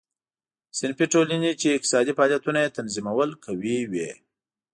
صنفي 0.79 1.05
ټولنې 1.13 1.51
چې 1.59 1.67
اقتصادي 1.75 2.11
فعالیتونه 2.17 2.59
یې 2.63 2.75
تنظیمول 2.77 3.29
قوي 3.43 3.77
وې. 3.91 4.09